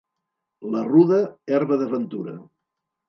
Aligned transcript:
La 0.75 0.81
ruda, 0.87 1.19
herba 1.57 1.79
de 1.83 1.91
ventura. 1.93 2.35